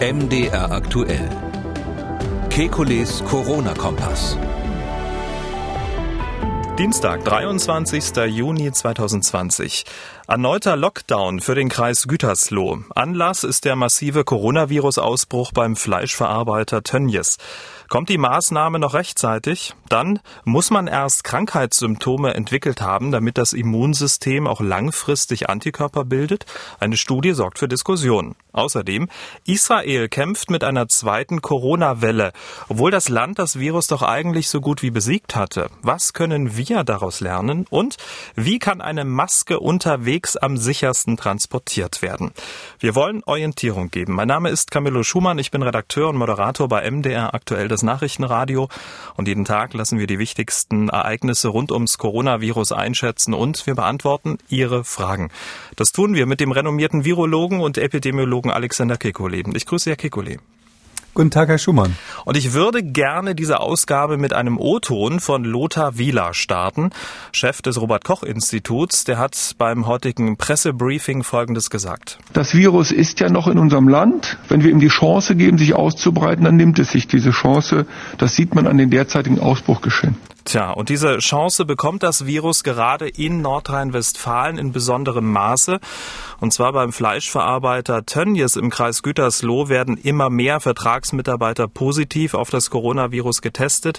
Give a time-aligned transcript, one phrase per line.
[0.00, 1.28] MDR aktuell.
[2.50, 4.36] Kekules Corona-Kompass.
[6.78, 8.16] Dienstag, 23.
[8.28, 9.84] Juni 2020.
[10.28, 12.78] Erneuter Lockdown für den Kreis Gütersloh.
[12.94, 17.38] Anlass ist der massive Coronavirus-Ausbruch beim Fleischverarbeiter Tönjes.
[17.88, 19.74] Kommt die Maßnahme noch rechtzeitig?
[19.88, 26.46] Dann muss man erst Krankheitssymptome entwickelt haben, damit das Immunsystem auch langfristig Antikörper bildet.
[26.80, 28.34] Eine Studie sorgt für Diskussionen.
[28.52, 29.08] Außerdem,
[29.44, 32.32] Israel kämpft mit einer zweiten Corona-Welle,
[32.68, 35.70] obwohl das Land das Virus doch eigentlich so gut wie besiegt hatte.
[35.82, 37.66] Was können wir daraus lernen?
[37.70, 37.98] Und
[38.34, 42.32] wie kann eine Maske unterwegs am sichersten transportiert werden?
[42.80, 44.14] Wir wollen Orientierung geben.
[44.14, 45.38] Mein Name ist Camillo Schumann.
[45.38, 48.68] Ich bin Redakteur und Moderator bei MDR aktuell das Nachrichtenradio.
[49.16, 54.36] Und jeden Tag lassen wir die wichtigsten Ereignisse rund ums Coronavirus einschätzen und wir beantworten
[54.50, 55.30] Ihre Fragen.
[55.76, 59.56] Das tun wir mit dem renommierten Virologen und Epidemiologen Alexander Kekulé.
[59.56, 60.38] Ich grüße Herr Kekulé.
[61.14, 61.96] Guten Tag, Herr Schumann.
[62.24, 66.90] Und ich würde gerne diese Ausgabe mit einem O-Ton von Lothar Wieler starten,
[67.32, 69.04] Chef des Robert-Koch-Instituts.
[69.04, 72.18] Der hat beim heutigen Pressebriefing Folgendes gesagt.
[72.32, 74.38] Das Virus ist ja noch in unserem Land.
[74.48, 77.86] Wenn wir ihm die Chance geben, sich auszubreiten, dann nimmt es sich diese Chance.
[78.18, 80.16] Das sieht man an den derzeitigen Ausbruchgeschehen.
[80.48, 85.78] Tja, und diese Chance bekommt das Virus gerade in Nordrhein-Westfalen in besonderem Maße.
[86.40, 92.70] Und zwar beim Fleischverarbeiter Tönnies im Kreis Gütersloh werden immer mehr Vertragsmitarbeiter positiv auf das
[92.70, 93.98] Coronavirus getestet.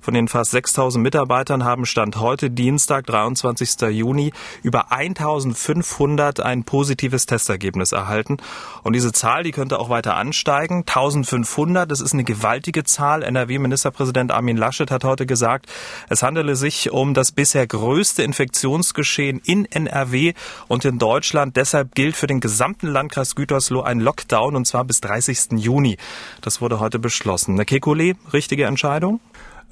[0.00, 3.88] Von den fast 6000 Mitarbeitern haben Stand heute Dienstag, 23.
[3.90, 8.36] Juni, über 1500 ein positives Testergebnis erhalten.
[8.84, 10.84] Und diese Zahl, die könnte auch weiter ansteigen.
[10.86, 13.24] 1500, das ist eine gewaltige Zahl.
[13.24, 15.66] NRW-Ministerpräsident Armin Laschet hat heute gesagt,
[16.08, 20.34] es handele sich um das bisher größte Infektionsgeschehen in NRW
[20.68, 21.56] und in Deutschland.
[21.56, 25.52] Deshalb gilt für den gesamten Landkreis Gütersloh ein Lockdown und zwar bis 30.
[25.56, 25.96] Juni.
[26.40, 27.56] Das wurde heute beschlossen.
[27.56, 29.20] Herr Kekulé, richtige Entscheidung?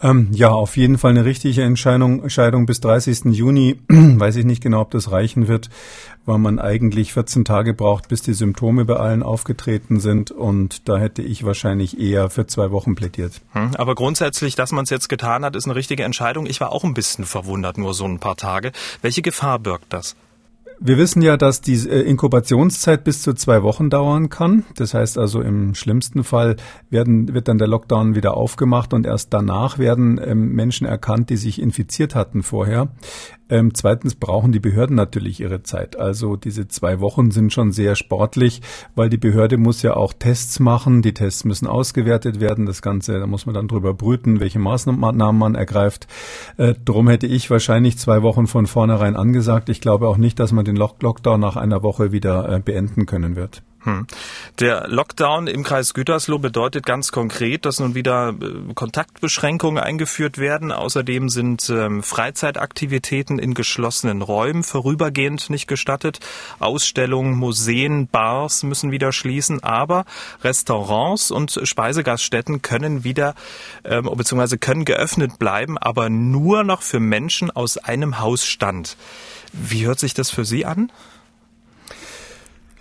[0.01, 3.25] Ähm, ja, auf jeden Fall eine richtige Entscheidung, Entscheidung bis 30.
[3.33, 3.81] Juni.
[3.89, 5.71] Weiß ich nicht genau, ob das reichen wird,
[6.25, 10.31] weil man eigentlich 14 Tage braucht, bis die Symptome bei allen aufgetreten sind.
[10.31, 13.41] Und da hätte ich wahrscheinlich eher für zwei Wochen plädiert.
[13.53, 16.47] Hm, aber grundsätzlich, dass man es jetzt getan hat, ist eine richtige Entscheidung.
[16.47, 18.73] Ich war auch ein bisschen verwundert, nur so ein paar Tage.
[19.03, 20.15] Welche Gefahr birgt das?
[20.81, 24.65] Wir wissen ja, dass die äh, Inkubationszeit bis zu zwei Wochen dauern kann.
[24.77, 26.57] Das heißt also, im schlimmsten Fall
[26.89, 31.37] werden, wird dann der Lockdown wieder aufgemacht und erst danach werden ähm, Menschen erkannt, die
[31.37, 32.89] sich infiziert hatten vorher.
[33.51, 35.97] Ähm, zweitens brauchen die Behörden natürlich ihre Zeit.
[35.97, 38.61] Also diese zwei Wochen sind schon sehr sportlich,
[38.95, 41.03] weil die Behörde muss ja auch Tests machen.
[41.03, 42.67] Die Tests müssen ausgewertet werden.
[42.67, 46.07] Das Ganze, da muss man dann drüber brüten, welche Maßnahmen man ergreift.
[46.57, 49.71] Äh, drum hätte ich wahrscheinlich zwei Wochen von vornherein angesagt.
[49.71, 53.37] Ich glaube auch nicht, dass man den Lockdown nach einer Woche wieder äh, beenden können
[53.37, 53.63] wird.
[53.85, 54.07] Hm.
[54.59, 60.73] Der Lockdown im Kreis Gütersloh bedeutet ganz konkret, dass nun wieder äh, Kontaktbeschränkungen eingeführt werden.
[60.73, 66.19] Außerdem sind ähm, Freizeitaktivitäten in geschlossenen Räumen vorübergehend nicht gestattet.
[66.59, 70.07] Ausstellungen, Museen, Bars müssen wieder schließen, aber
[70.43, 73.37] Restaurants und Speisegaststätten können wieder
[73.85, 74.57] ähm, bzw.
[74.57, 78.97] können geöffnet bleiben, aber nur noch für Menschen aus einem Hausstand.
[79.53, 80.91] Wie hört sich das für Sie an?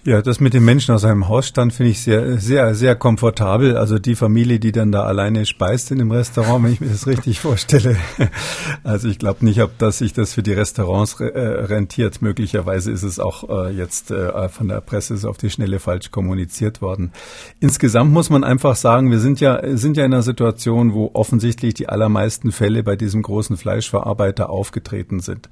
[0.08, 3.76] Ja, das mit den Menschen aus einem Hausstand finde ich sehr, sehr, sehr komfortabel.
[3.76, 7.08] Also die Familie, die dann da alleine speist in dem Restaurant, wenn ich mir das
[7.08, 7.98] richtig vorstelle.
[8.84, 12.22] Also ich glaube nicht, ob das sich das für die Restaurants äh, rentiert.
[12.22, 16.82] Möglicherweise ist es auch äh, jetzt äh, von der Presse auf die Schnelle falsch kommuniziert
[16.82, 17.12] worden.
[17.60, 21.74] Insgesamt muss man einfach sagen, wir sind ja, sind ja in einer Situation, wo offensichtlich
[21.74, 25.50] die allermeisten Fälle bei diesem großen Fleischverarbeiter aufgetreten sind.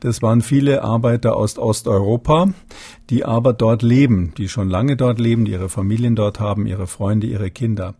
[0.00, 2.48] Das waren viele Arbeiter aus Osteuropa,
[3.10, 6.86] die aber dort leben, die schon lange dort leben, die ihre Familien dort haben, ihre
[6.86, 7.94] Freunde, ihre Kinder.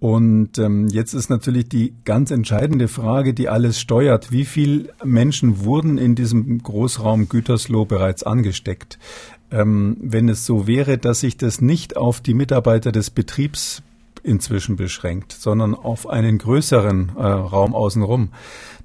[0.00, 4.32] Und ähm, jetzt ist natürlich die ganz entscheidende Frage, die alles steuert.
[4.32, 8.98] Wie viele Menschen wurden in diesem Großraum Gütersloh bereits angesteckt?
[9.50, 13.82] Ähm, wenn es so wäre, dass sich das nicht auf die Mitarbeiter des Betriebs
[14.22, 18.30] inzwischen beschränkt, sondern auf einen größeren äh, Raum außenrum,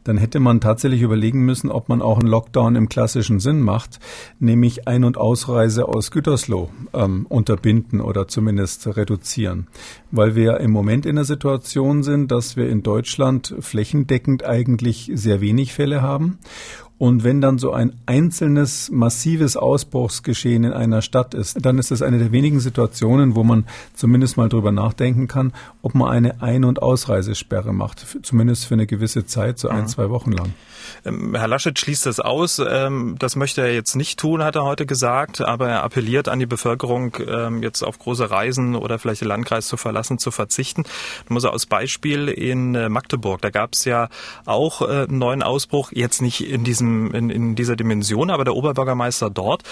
[0.04, 4.00] dann hätte man tatsächlich überlegen müssen, ob man auch einen Lockdown im klassischen Sinn macht,
[4.40, 9.68] nämlich Ein- und Ausreise aus Gütersloh ähm, unterbinden oder zumindest reduzieren.
[10.12, 15.42] Weil wir im Moment in der Situation sind, dass wir in Deutschland flächendeckend eigentlich sehr
[15.42, 16.40] wenig Fälle haben
[17.00, 22.02] Und wenn dann so ein einzelnes massives Ausbruchsgeschehen in einer Stadt ist, dann ist es
[22.02, 26.66] eine der wenigen Situationen, wo man zumindest mal drüber nachdenken kann, ob man eine Ein-
[26.66, 29.88] und Ausreisesperre macht, zumindest für eine gewisse Zeit, so ein, mhm.
[29.88, 30.54] zwei Wochen lang.
[31.06, 32.60] Ähm, Herr Laschet schließt das aus.
[32.60, 36.40] Ähm, das möchte er jetzt nicht tun, hat er heute gesagt, aber er appelliert an
[36.40, 40.84] die Bevölkerung, ähm, jetzt auf große Reisen oder vielleicht den Landkreis zu verlassen, zu verzichten.
[40.84, 44.10] Da muss er aus Beispiel in äh, Magdeburg, da gab es ja
[44.46, 48.56] auch äh, einen neuen Ausbruch, jetzt nicht in diesem in, in dieser Dimension, aber der
[48.56, 49.64] Oberbürgermeister dort,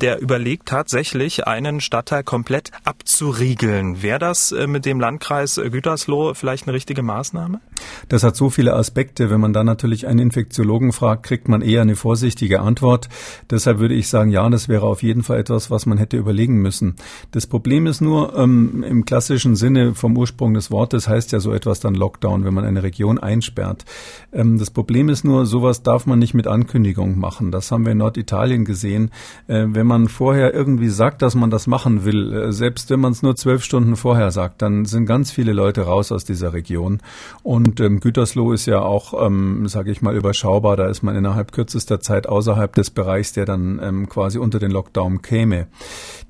[0.00, 4.02] der überlegt tatsächlich einen Stadtteil komplett abzuriegeln.
[4.02, 7.60] Wäre das äh, mit dem Landkreis Gütersloh vielleicht eine richtige Maßnahme?
[8.08, 9.30] Das hat so viele Aspekte.
[9.30, 13.08] Wenn man dann natürlich einen Infektiologen fragt, kriegt man eher eine vorsichtige Antwort.
[13.50, 16.60] Deshalb würde ich sagen, ja, das wäre auf jeden Fall etwas, was man hätte überlegen
[16.62, 16.96] müssen.
[17.30, 21.52] Das Problem ist nur, ähm, im klassischen Sinne vom Ursprung des Wortes heißt ja so
[21.52, 23.84] etwas dann Lockdown, wenn man eine Region einsperrt.
[24.32, 27.50] Ähm, das Problem ist nur, sowas darf man nicht mit Ankündigung machen.
[27.50, 29.10] Das haben wir in Norditalien gesehen.
[29.48, 33.12] Äh, wenn man vorher irgendwie sagt, dass man das machen will, äh, selbst wenn man
[33.12, 37.00] es nur zwölf Stunden vorher sagt, dann sind ganz viele Leute raus aus dieser Region.
[37.42, 40.76] Und ähm, Gütersloh ist ja auch, ähm, sage ich mal, überschaubar.
[40.76, 44.70] Da ist man innerhalb kürzester Zeit außerhalb des Bereichs, der dann ähm, quasi unter den
[44.70, 45.66] Lockdown käme.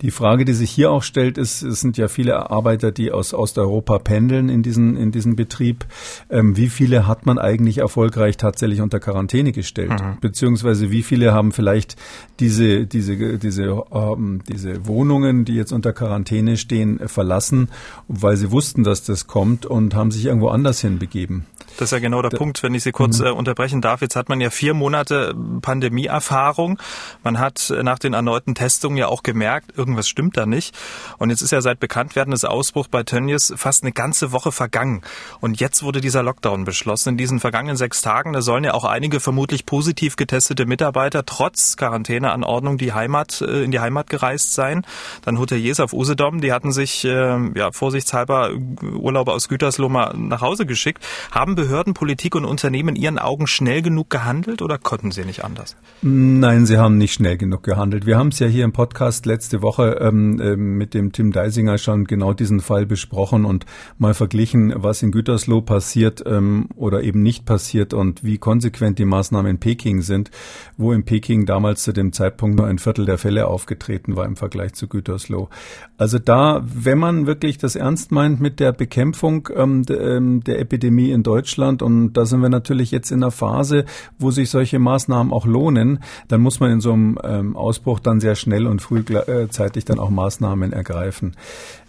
[0.02, 3.32] Die Frage, die sich hier auch stellt, ist, es sind ja viele Arbeiter, die aus
[3.32, 5.86] Osteuropa pendeln in diesen, in diesen Betrieb.
[6.28, 9.90] Ähm, wie viele hat man eigentlich erfolgreich tatsächlich unter Quarantäne gestellt?
[9.90, 10.23] Mhm.
[10.24, 11.96] Beziehungsweise wie viele haben vielleicht
[12.40, 17.68] diese, diese, diese, ähm, diese Wohnungen, die jetzt unter Quarantäne stehen, verlassen,
[18.08, 21.44] weil sie wussten, dass das kommt und haben sich irgendwo anders hinbegeben?
[21.76, 23.26] Das ist ja genau der da, Punkt, wenn ich Sie kurz mhm.
[23.26, 24.00] äh, unterbrechen darf.
[24.00, 26.78] Jetzt hat man ja vier Monate Pandemieerfahrung.
[27.22, 30.76] Man hat äh, nach den erneuten Testungen ja auch gemerkt, irgendwas stimmt da nicht.
[31.18, 35.02] Und jetzt ist ja seit Bekanntwerden des Ausbruchs bei Tönnies fast eine ganze Woche vergangen.
[35.40, 37.10] Und jetzt wurde dieser Lockdown beschlossen.
[37.10, 41.76] In diesen vergangenen sechs Tagen, da sollen ja auch einige vermutlich positiv getestete Mitarbeiter trotz
[41.76, 44.82] Quarantäneanordnung die Heimat, äh, in die Heimat gereist sein.
[45.22, 48.50] Dann Hoteliers auf Usedom, die hatten sich äh, ja, vorsichtshalber
[48.82, 53.46] Urlauber aus Gütersloh mal nach Hause geschickt, haben Behörden, Politik und Unternehmen in Ihren Augen
[53.46, 55.76] schnell genug gehandelt oder konnten sie nicht anders?
[56.02, 58.06] Nein, sie haben nicht schnell genug gehandelt.
[58.06, 61.78] Wir haben es ja hier im Podcast letzte Woche ähm, äh, mit dem Tim Deisinger
[61.78, 63.66] schon genau diesen Fall besprochen und
[63.98, 69.04] mal verglichen, was in Gütersloh passiert ähm, oder eben nicht passiert und wie konsequent die
[69.04, 70.30] Maßnahmen in Peking sind,
[70.76, 74.36] wo in Peking damals zu dem Zeitpunkt nur ein Viertel der Fälle aufgetreten war im
[74.36, 75.48] Vergleich zu Gütersloh.
[75.96, 81.10] Also da, wenn man wirklich das ernst meint mit der Bekämpfung ähm, ähm der Epidemie
[81.10, 83.84] in Deutschland, und da sind wir natürlich jetzt in einer Phase,
[84.18, 88.20] wo sich solche Maßnahmen auch lohnen, dann muss man in so einem ähm, Ausbruch dann
[88.20, 91.36] sehr schnell und frühzeitig dann auch Maßnahmen ergreifen.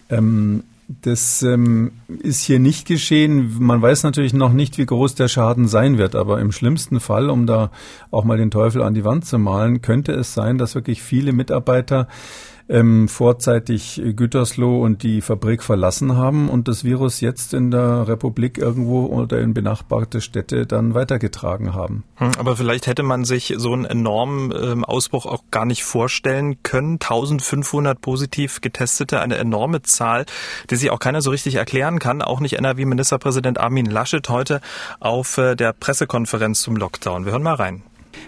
[0.10, 3.56] Ähm, das ähm, ist hier nicht geschehen.
[3.60, 7.30] Man weiß natürlich noch nicht, wie groß der Schaden sein wird, aber im schlimmsten Fall,
[7.30, 7.72] um da
[8.12, 11.34] auch mal den Teufel an die Wand zu malen, könnte es sein, dass wirklich viele
[11.34, 12.08] Mitarbeiter
[12.68, 18.58] ähm, vorzeitig Gütersloh und die Fabrik verlassen haben und das Virus jetzt in der Republik
[18.58, 22.04] irgendwo oder in benachbarte Städte dann weitergetragen haben.
[22.16, 26.64] Hm, aber vielleicht hätte man sich so einen enormen ähm, Ausbruch auch gar nicht vorstellen
[26.64, 26.94] können.
[26.94, 30.26] 1500 positiv Getestete, eine enorme Zahl,
[30.70, 32.22] die sich auch keiner so richtig erklären kann.
[32.22, 34.62] Auch nicht NRW-Ministerpräsident Armin Laschet heute
[35.00, 37.26] auf äh, der Pressekonferenz zum Lockdown.
[37.26, 37.84] Wir hören mal rein.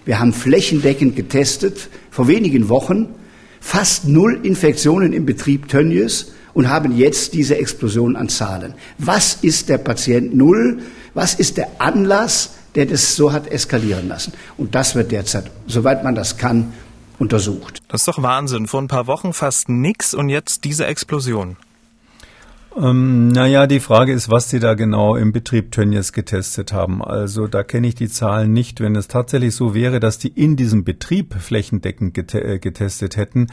[0.05, 3.15] Wir haben flächendeckend getestet vor wenigen Wochen
[3.59, 8.73] fast null Infektionen im Betrieb Tönnies und haben jetzt diese Explosion an Zahlen.
[8.97, 10.79] Was ist der Patient Null?
[11.13, 14.33] Was ist der Anlass, der das so hat eskalieren lassen?
[14.57, 16.73] Und das wird derzeit, soweit man das kann,
[17.19, 17.79] untersucht.
[17.87, 18.67] Das ist doch Wahnsinn.
[18.67, 21.57] Vor ein paar Wochen fast nichts und jetzt diese Explosion.
[22.75, 27.03] Ähm, naja, die Frage ist, was Sie da genau im Betrieb Tönnies getestet haben.
[27.03, 28.81] Also da kenne ich die Zahlen nicht.
[28.81, 33.47] Wenn es tatsächlich so wäre, dass die in diesem Betrieb flächendeckend äh, getestet hätten,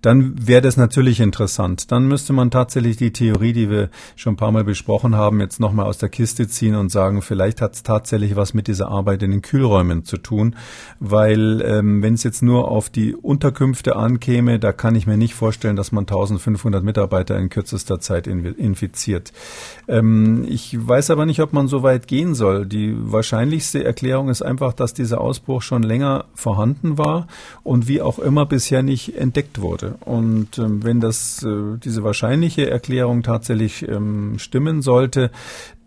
[0.00, 1.92] dann wäre das natürlich interessant.
[1.92, 5.60] Dann müsste man tatsächlich die Theorie, die wir schon ein paar Mal besprochen haben, jetzt
[5.60, 9.22] nochmal aus der Kiste ziehen und sagen, vielleicht hat es tatsächlich was mit dieser Arbeit
[9.22, 10.56] in den Kühlräumen zu tun.
[11.00, 15.34] Weil ähm, wenn es jetzt nur auf die Unterkünfte ankäme, da kann ich mir nicht
[15.34, 19.32] vorstellen, dass man 1500 Mitarbeiter in kürzester Zeit in, in infiziert.
[19.88, 22.66] Ähm, ich weiß aber nicht, ob man so weit gehen soll.
[22.66, 27.26] Die wahrscheinlichste Erklärung ist einfach, dass dieser Ausbruch schon länger vorhanden war
[27.62, 29.96] und wie auch immer bisher nicht entdeckt wurde.
[30.00, 35.30] Und ähm, wenn das äh, diese wahrscheinliche Erklärung tatsächlich ähm, stimmen sollte,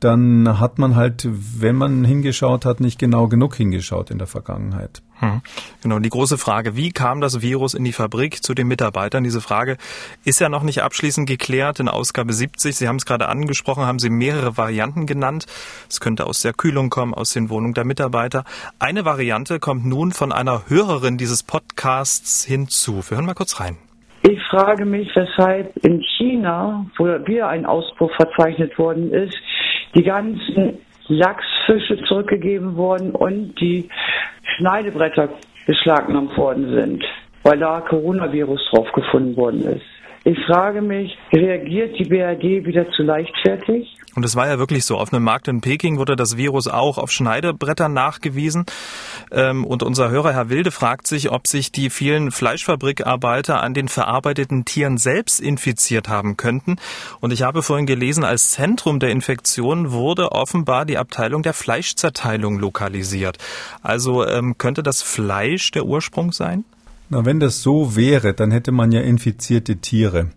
[0.04, 5.02] dann hat man halt, wenn man hingeschaut hat, nicht genau genug hingeschaut in der Vergangenheit.
[5.20, 5.42] Hm.
[5.82, 9.24] Genau, die große Frage, wie kam das Virus in die Fabrik zu den Mitarbeitern?
[9.24, 9.78] Diese Frage
[10.26, 11.80] ist ja noch nicht abschließend geklärt.
[11.80, 15.46] In Ausgabe 70, Sie haben es gerade angesprochen, haben Sie mehrere Varianten genannt.
[15.90, 18.44] Es könnte aus der Kühlung kommen, aus den Wohnungen der Mitarbeiter.
[18.80, 23.04] Eine Variante kommt nun von einer Hörerin dieses Podcasts hinzu.
[23.08, 23.78] Wir hören mal kurz rein.
[24.26, 29.38] Ich frage mich, weshalb in China, wo wieder ein Ausbruch verzeichnet worden ist,
[29.96, 33.90] die ganzen Lachsfische zurückgegeben wurden und die
[34.58, 35.30] Schneidebretter
[35.66, 37.04] beschlagnahmt worden sind,
[37.44, 39.86] weil da Coronavirus drauf gefunden worden ist.
[40.26, 43.98] Ich frage mich, reagiert die BRD wieder zu leichtfertig?
[44.16, 44.98] Und es war ja wirklich so.
[44.98, 48.66] Auf einem Markt in Peking wurde das Virus auch auf Schneidebrettern nachgewiesen.
[49.32, 53.90] Ähm, und unser Hörer Herr Wilde fragt sich, ob sich die vielen Fleischfabrikarbeiter an den
[53.90, 56.78] verarbeiteten Tieren selbst infiziert haben könnten.
[57.20, 62.60] Und ich habe vorhin gelesen, als Zentrum der Infektion wurde offenbar die Abteilung der Fleischzerteilung
[62.60, 63.40] lokalisiert.
[63.82, 66.64] Also ähm, könnte das Fleisch der Ursprung sein?
[67.14, 70.32] Na, wenn das so wäre, dann hätte man ja infizierte Tiere.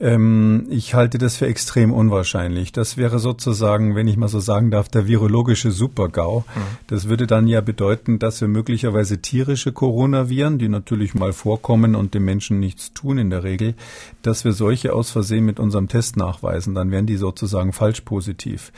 [0.00, 2.70] Ähm, ich halte das für extrem unwahrscheinlich.
[2.70, 6.44] Das wäre sozusagen, wenn ich mal so sagen darf, der virologische Supergau.
[6.54, 6.60] Mhm.
[6.86, 12.14] Das würde dann ja bedeuten, dass wir möglicherweise tierische Coronaviren, die natürlich mal vorkommen und
[12.14, 13.74] dem Menschen nichts tun in der Regel,
[14.22, 16.74] dass wir solche aus Versehen mit unserem Test nachweisen.
[16.74, 18.72] Dann wären die sozusagen falsch positiv.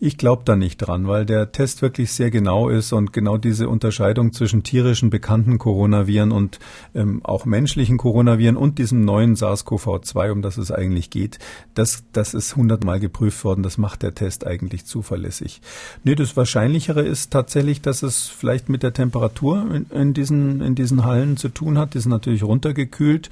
[0.00, 3.68] Ich glaube da nicht dran, weil der Test wirklich sehr genau ist und genau diese
[3.68, 6.58] Unterscheidung zwischen tierischen bekannten Coronaviren und
[6.96, 11.38] ähm, auch menschlichen Coronaviren und diesem neuen SARS-CoV-2, um das es es eigentlich geht.
[11.74, 13.62] Das, das ist hundertmal geprüft worden.
[13.62, 15.60] Das macht der Test eigentlich zuverlässig.
[16.02, 20.74] Nee, das Wahrscheinlichere ist tatsächlich, dass es vielleicht mit der Temperatur in, in diesen, in
[20.74, 21.94] diesen Hallen zu tun hat.
[21.94, 23.30] Die sind natürlich runtergekühlt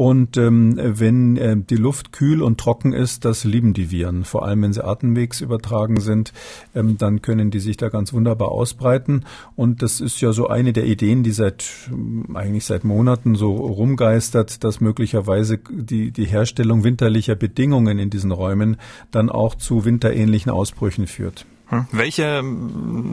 [0.00, 4.24] und ähm, wenn äh, die Luft kühl und trocken ist, das lieben die Viren.
[4.24, 6.32] Vor allem, wenn sie atemwegsübertragen sind,
[6.74, 9.26] ähm, dann können die sich da ganz wunderbar ausbreiten.
[9.56, 11.90] Und das ist ja so eine der Ideen, die seit
[12.32, 18.78] eigentlich seit Monaten so rumgeistert, dass möglicherweise die, die Herstellung winterlicher Bedingungen in diesen Räumen
[19.10, 21.44] dann auch zu winterähnlichen Ausbrüchen führt.
[21.66, 21.88] Hm.
[21.92, 22.42] Welche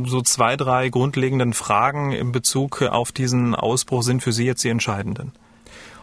[0.06, 4.70] so zwei, drei grundlegenden Fragen in Bezug auf diesen Ausbruch sind für Sie jetzt die
[4.70, 5.34] entscheidenden?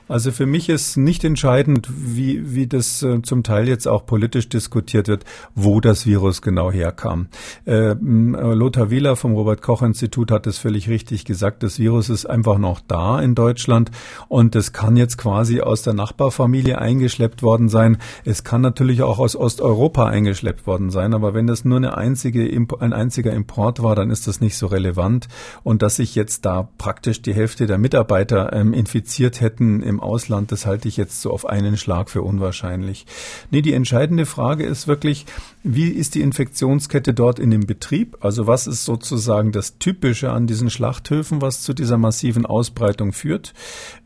[0.07, 4.49] Also für mich ist nicht entscheidend, wie, wie das äh, zum Teil jetzt auch politisch
[4.49, 7.29] diskutiert wird, wo das Virus genau herkam.
[7.65, 11.63] Äh, Lothar Wieler vom Robert-Koch-Institut hat es völlig richtig gesagt.
[11.63, 13.91] Das Virus ist einfach noch da in Deutschland
[14.29, 17.97] und es kann jetzt quasi aus der Nachbarfamilie eingeschleppt worden sein.
[18.25, 22.45] Es kann natürlich auch aus Osteuropa eingeschleppt worden sein, aber wenn das nur eine einzige,
[22.81, 25.29] ein einziger Import war, dann ist das nicht so relevant.
[25.63, 30.51] Und dass sich jetzt da praktisch die Hälfte der Mitarbeiter ähm, infiziert hätten im Ausland,
[30.53, 33.07] das halte ich jetzt so auf einen Schlag für unwahrscheinlich.
[33.51, 35.25] Nee, die entscheidende Frage ist wirklich,
[35.67, 38.19] wie ist die Infektionskette dort in dem Betrieb?
[38.21, 43.55] Also was ist sozusagen das Typische an diesen Schlachthöfen, was zu dieser massiven Ausbreitung führt?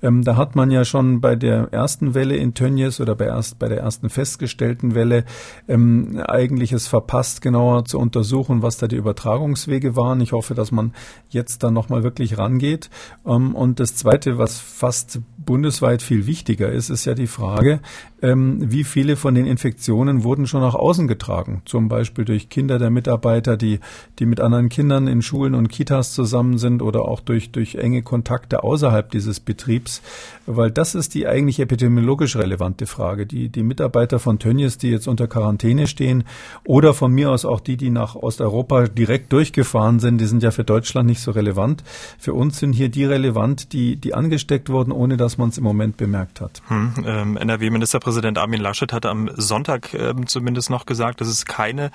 [0.01, 3.59] Ähm, da hat man ja schon bei der ersten Welle in Tönnies oder bei, erst,
[3.59, 5.25] bei der ersten festgestellten Welle
[5.67, 10.21] ähm, eigentlich es verpasst, genauer zu untersuchen, was da die Übertragungswege waren.
[10.21, 10.93] Ich hoffe, dass man
[11.29, 12.89] jetzt da nochmal wirklich rangeht.
[13.27, 17.81] Ähm, und das Zweite, was fast bundesweit viel wichtiger ist, ist ja die Frage,
[18.23, 21.29] ähm, wie viele von den Infektionen wurden schon nach außen getragen?
[21.29, 21.63] tragen.
[21.65, 23.81] Zum Beispiel durch Kinder der Mitarbeiter, die,
[24.19, 28.03] die mit anderen Kindern in Schulen und Kitas zusammen sind oder auch durch, durch enge
[28.03, 30.03] Kontakte außerhalb dieses Betriebs.
[30.47, 33.27] Weil das ist die eigentlich epidemiologisch relevante Frage.
[33.27, 36.25] Die, die Mitarbeiter von Tönnies, die jetzt unter Quarantäne stehen
[36.65, 40.51] oder von mir aus auch die, die nach Osteuropa direkt durchgefahren sind, die sind ja
[40.51, 41.85] für Deutschland nicht so relevant.
[42.19, 45.65] Für uns sind hier die relevant, die, die angesteckt wurden, ohne dass man es im
[45.65, 46.63] Moment bemerkt hat.
[46.69, 48.08] Hm, ähm, NRW-Ministerpräsident
[48.39, 51.91] Armin Laschet hatte am Sonntag äh, zumindest noch gesagt, dass es es keine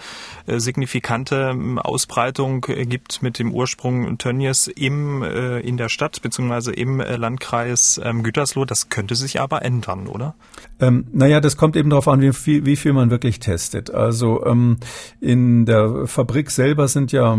[0.48, 6.22] äh, signifikante ähm, Ausbreitung äh, gibt mit dem Ursprung Tönnies im, äh, in der Stadt
[6.22, 6.72] bzw.
[6.72, 8.66] im Landkreis ähm, Gütersloh.
[8.66, 10.36] Das könnte sich aber ändern, oder?
[10.80, 13.94] Ähm, naja, das kommt eben darauf an, wie viel, wie viel man wirklich testet.
[13.94, 14.78] Also ähm,
[15.22, 17.38] in der Fabrik selber sind ja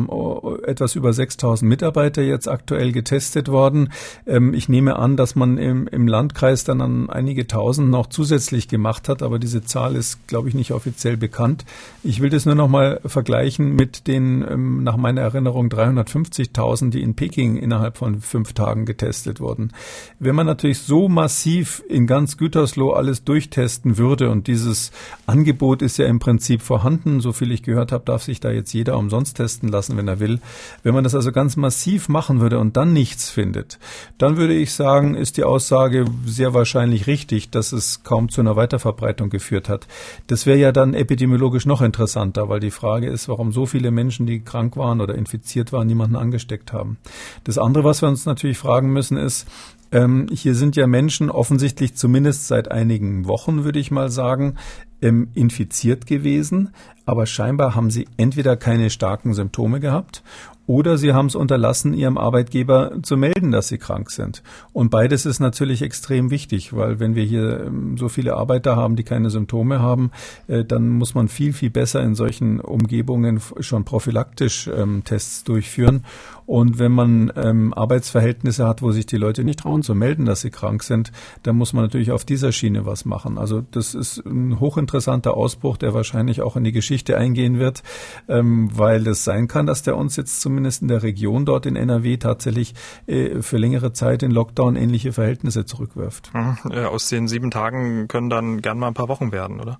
[0.66, 3.90] etwas über 6000 Mitarbeiter jetzt aktuell getestet worden.
[4.26, 8.63] Ähm, ich nehme an, dass man im, im Landkreis dann an einige tausend noch zusätzlich
[8.68, 11.64] gemacht hat, aber diese Zahl ist, glaube ich, nicht offiziell bekannt.
[12.02, 17.02] Ich will das nur noch mal vergleichen mit den, ähm, nach meiner Erinnerung, 350.000, die
[17.02, 19.72] in Peking innerhalb von fünf Tagen getestet wurden.
[20.18, 24.92] Wenn man natürlich so massiv in ganz Gütersloh alles durchtesten würde und dieses
[25.26, 28.72] Angebot ist ja im Prinzip vorhanden, so viel ich gehört habe, darf sich da jetzt
[28.72, 30.40] jeder umsonst testen lassen, wenn er will.
[30.82, 33.78] Wenn man das also ganz massiv machen würde und dann nichts findet,
[34.18, 38.53] dann würde ich sagen, ist die Aussage sehr wahrscheinlich richtig, dass es kaum zu einer
[38.56, 39.86] Weiterverbreitung geführt hat.
[40.26, 44.26] Das wäre ja dann epidemiologisch noch interessanter, weil die Frage ist, warum so viele Menschen,
[44.26, 46.98] die krank waren oder infiziert waren, niemanden angesteckt haben.
[47.44, 49.46] Das andere, was wir uns natürlich fragen müssen, ist,
[49.92, 54.56] ähm, hier sind ja Menschen offensichtlich zumindest seit einigen Wochen, würde ich mal sagen,
[55.00, 56.70] ähm, infiziert gewesen,
[57.06, 60.22] aber scheinbar haben sie entweder keine starken Symptome gehabt
[60.66, 64.42] oder sie haben es unterlassen, ihrem Arbeitgeber zu melden, dass sie krank sind.
[64.72, 68.96] Und beides ist natürlich extrem wichtig, weil wenn wir hier ähm, so viele Arbeiter haben,
[68.96, 70.10] die keine Symptome haben,
[70.48, 76.04] äh, dann muss man viel, viel besser in solchen Umgebungen schon prophylaktisch ähm, Tests durchführen.
[76.46, 80.42] Und wenn man ähm, Arbeitsverhältnisse hat, wo sich die Leute nicht trauen zu melden, dass
[80.42, 83.38] sie krank sind, dann muss man natürlich auf dieser Schiene was machen.
[83.38, 87.82] Also das ist ein hochinteressanter Ausbruch, der wahrscheinlich auch in die Geschichte eingehen wird,
[88.28, 91.76] ähm, weil es sein kann, dass der uns jetzt zumindest in der Region dort in
[91.76, 92.74] NRW tatsächlich
[93.06, 96.30] äh, für längere Zeit in Lockdown ähnliche Verhältnisse zurückwirft.
[96.34, 96.72] Mhm.
[96.84, 99.78] Aus den sieben Tagen können dann gern mal ein paar Wochen werden, oder?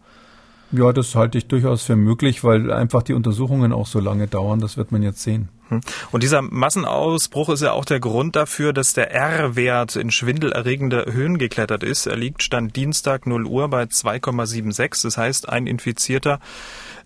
[0.72, 4.58] Ja, das halte ich durchaus für möglich, weil einfach die Untersuchungen auch so lange dauern.
[4.58, 5.48] Das wird man jetzt sehen.
[5.68, 5.80] Hm.
[6.12, 11.38] Und dieser Massenausbruch ist ja auch der Grund dafür, dass der R-Wert in schwindelerregende Höhen
[11.38, 12.06] geklettert ist.
[12.06, 15.02] Er liegt Stand Dienstag 0 Uhr bei 2,76.
[15.02, 16.40] Das heißt, ein Infizierter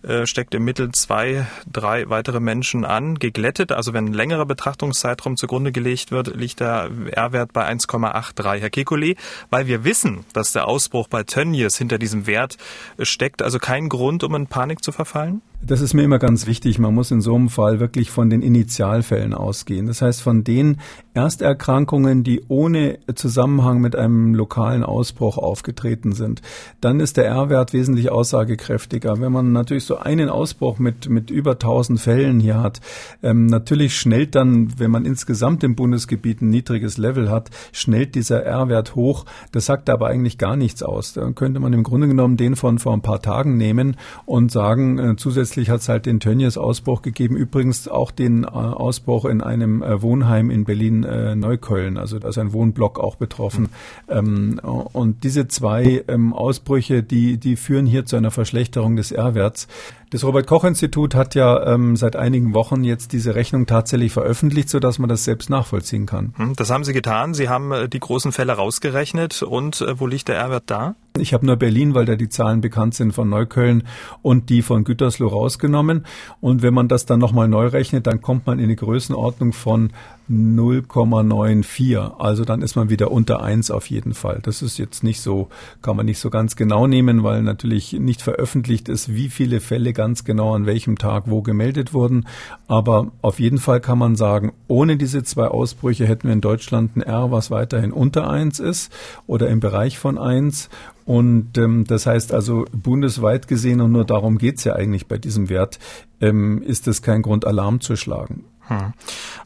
[0.03, 3.17] äh, steckt im Mittel zwei, drei weitere Menschen an.
[3.17, 8.59] Geglättet, also wenn ein längerer Betrachtungszeitraum zugrunde gelegt wird, liegt der R-Wert bei 1,83.
[8.59, 9.17] Herr Kekulé,
[9.50, 12.59] weil wir wissen, dass der Ausbruch bei Tönnies hinter diesem Wert
[13.00, 15.43] steckt, also kein Grund, um in Panik zu verfallen?
[15.61, 16.79] Das ist mir immer ganz wichtig.
[16.79, 19.87] Man muss in so einem Fall wirklich von den Initialfällen ausgehen.
[19.87, 20.79] Das heißt, von den
[21.15, 26.43] Ersterkrankungen, die ohne Zusammenhang mit einem lokalen Ausbruch aufgetreten sind.
[26.81, 29.21] Dann ist der R-Wert wesentlich aussagekräftiger.
[29.21, 32.81] Wenn man natürlich so einen Ausbruch mit, mit über 1000 Fällen hier hat,
[33.25, 38.45] ähm, natürlich schnellt dann, wenn man insgesamt im Bundesgebiet ein niedriges Level hat, schnellt dieser
[38.45, 39.25] R-Wert hoch.
[39.50, 41.15] Das sagt aber eigentlich gar nichts aus.
[41.15, 44.99] Dann könnte man im Grunde genommen den von vor ein paar Tagen nehmen und sagen,
[44.99, 49.40] äh, zusätzlich Zusätzlich hat es halt den Tönnies-Ausbruch gegeben, übrigens auch den äh, Ausbruch in
[49.40, 53.71] einem äh, Wohnheim in Berlin-Neukölln, äh, also da ist ein Wohnblock auch betroffen.
[54.12, 54.59] Mhm.
[54.93, 59.69] Und diese zwei ähm, Ausbrüche, die, die führen hier zu einer Verschlechterung des R-Werts.
[60.11, 65.09] Das Robert-Koch-Institut hat ja ähm, seit einigen Wochen jetzt diese Rechnung tatsächlich veröffentlicht, sodass man
[65.09, 66.33] das selbst nachvollziehen kann.
[66.37, 67.35] Hm, das haben Sie getan.
[67.35, 69.43] Sie haben äh, die großen Fälle rausgerechnet.
[69.43, 70.95] Und äh, wo liegt der R-Wert da?
[71.19, 73.83] Ich habe nur Berlin, weil da die Zahlen bekannt sind von Neukölln
[74.23, 76.07] und die von Gütersloh rausgenommen.
[76.41, 79.93] Und wenn man das dann nochmal neu rechnet, dann kommt man in die Größenordnung von
[80.31, 82.19] 0,94.
[82.19, 84.41] Also dann ist man wieder unter 1 auf jeden Fall.
[84.43, 85.49] Das ist jetzt nicht so,
[85.83, 89.93] kann man nicht so ganz genau nehmen, weil natürlich nicht veröffentlicht ist, wie viele Fälle
[89.93, 92.27] ganz genau an welchem Tag wo gemeldet wurden.
[92.67, 96.97] Aber auf jeden Fall kann man sagen, ohne diese zwei Ausbrüche hätten wir in Deutschland
[96.97, 98.93] ein R, was weiterhin unter 1 ist
[99.27, 100.69] oder im Bereich von 1.
[101.07, 105.49] Und ähm, das heißt also bundesweit gesehen, und nur darum geht's ja eigentlich bei diesem
[105.49, 105.79] Wert,
[106.21, 108.45] ähm, ist es kein Grund, Alarm zu schlagen.
[108.68, 108.92] Hm.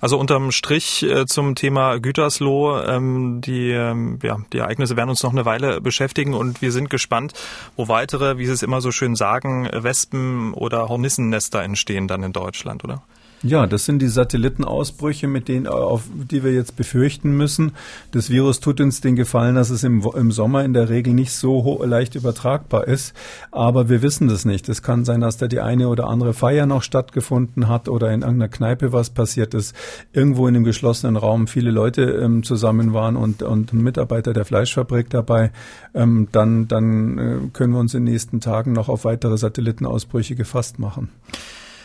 [0.00, 5.22] Also unterm Strich äh, zum Thema Gütersloh, ähm, die, ähm, ja, die Ereignisse werden uns
[5.22, 7.32] noch eine Weile beschäftigen und wir sind gespannt,
[7.76, 12.32] wo weitere, wie Sie es immer so schön sagen, Wespen- oder Hornissennester entstehen dann in
[12.32, 13.02] Deutschland, oder?
[13.44, 17.72] Ja, das sind die Satellitenausbrüche, mit denen, auf die wir jetzt befürchten müssen.
[18.12, 21.32] Das Virus tut uns den Gefallen, dass es im, im Sommer in der Regel nicht
[21.32, 23.14] so leicht übertragbar ist.
[23.50, 24.68] Aber wir wissen das nicht.
[24.68, 28.22] Es kann sein, dass da die eine oder andere Feier noch stattgefunden hat oder in
[28.22, 29.74] irgendeiner Kneipe was passiert ist.
[30.12, 34.44] Irgendwo in einem geschlossenen Raum viele Leute ähm, zusammen waren und, und ein Mitarbeiter der
[34.44, 35.50] Fleischfabrik dabei.
[35.94, 40.36] Ähm, dann, dann äh, können wir uns in den nächsten Tagen noch auf weitere Satellitenausbrüche
[40.36, 41.08] gefasst machen.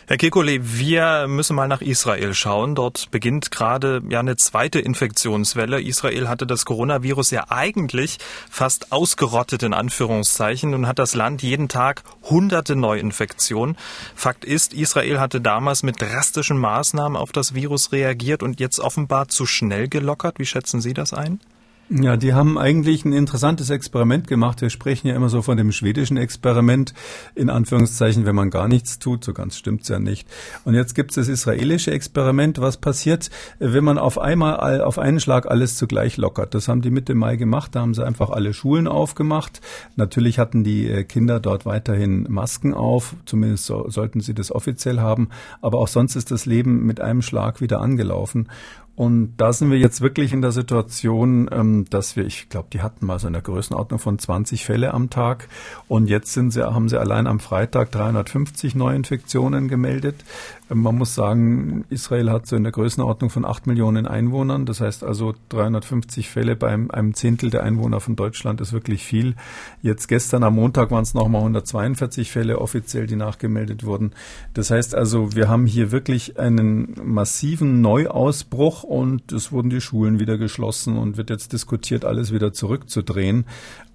[0.10, 2.76] Herr Kekulé, wir müssen mal nach Israel schauen.
[2.76, 5.82] Dort beginnt gerade ja eine zweite Infektionswelle.
[5.82, 8.18] Israel hatte das Coronavirus ja eigentlich
[8.50, 13.76] fast ausgerottet in Anführungszeichen und hat das Land jeden Tag hunderte Neuinfektionen.
[14.16, 19.28] Fakt ist, Israel hatte damals mit drastischen Maßnahmen auf das Virus reagiert und jetzt offenbar
[19.28, 20.40] zu schnell gelockert.
[20.40, 21.42] Wie schätzen Sie das ein?
[21.90, 24.60] Ja, die haben eigentlich ein interessantes Experiment gemacht.
[24.60, 26.94] Wir sprechen ja immer so von dem schwedischen Experiment,
[27.34, 29.24] in Anführungszeichen, wenn man gar nichts tut.
[29.24, 30.28] So ganz stimmt's ja nicht.
[30.66, 32.60] Und jetzt gibt's das israelische Experiment.
[32.60, 36.54] Was passiert, wenn man auf einmal, auf einen Schlag alles zugleich lockert?
[36.54, 37.74] Das haben die Mitte Mai gemacht.
[37.74, 39.62] Da haben sie einfach alle Schulen aufgemacht.
[39.96, 43.16] Natürlich hatten die äh, Kinder dort weiterhin Masken auf.
[43.24, 45.30] Zumindest so, sollten sie das offiziell haben.
[45.62, 48.50] Aber auch sonst ist das Leben mit einem Schlag wieder angelaufen.
[48.98, 52.82] Und da sind wir jetzt wirklich in der Situation, ähm, dass wir, ich glaube, die
[52.82, 55.48] hatten mal so eine Größenordnung von 20 Fälle am Tag.
[55.88, 60.24] Und jetzt sind sie, haben sie allein am Freitag 350 Neuinfektionen gemeldet.
[60.70, 64.66] Man muss sagen, Israel hat so in der Größenordnung von acht Millionen Einwohnern.
[64.66, 69.36] Das heißt also 350 Fälle bei einem Zehntel der Einwohner von Deutschland ist wirklich viel.
[69.82, 74.12] Jetzt gestern am Montag waren es nochmal 142 Fälle offiziell, die nachgemeldet wurden.
[74.54, 80.20] Das heißt also, wir haben hier wirklich einen massiven Neuausbruch und es wurden die Schulen
[80.20, 83.46] wieder geschlossen und wird jetzt diskutiert, alles wieder zurückzudrehen.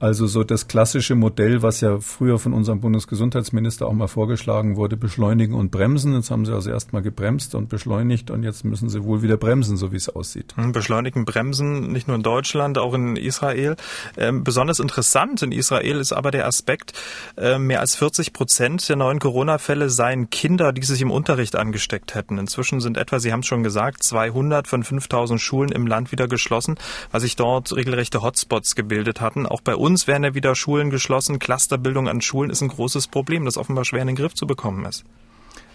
[0.03, 4.97] Also so das klassische Modell, was ja früher von unserem Bundesgesundheitsminister auch mal vorgeschlagen wurde,
[4.97, 6.15] beschleunigen und bremsen.
[6.15, 9.77] Jetzt haben sie also erstmal gebremst und beschleunigt und jetzt müssen sie wohl wieder bremsen,
[9.77, 10.57] so wie es aussieht.
[10.57, 13.77] Hm, beschleunigen, bremsen, nicht nur in Deutschland, auch in Israel.
[14.17, 16.95] Ähm, besonders interessant in Israel ist aber der Aspekt,
[17.37, 22.17] äh, mehr als 40 Prozent der neuen Corona-Fälle seien Kinder, die sich im Unterricht angesteckt
[22.17, 22.39] hätten.
[22.39, 26.27] Inzwischen sind etwa, Sie haben es schon gesagt, 200 von 5000 Schulen im Land wieder
[26.27, 26.75] geschlossen,
[27.13, 29.47] weil sich dort regelrechte Hotspots gebildet hatten.
[29.47, 31.39] Auch bei uns uns werden ja wieder Schulen geschlossen.
[31.39, 34.87] Clusterbildung an Schulen ist ein großes Problem, das offenbar schwer in den Griff zu bekommen
[34.87, 35.05] ist.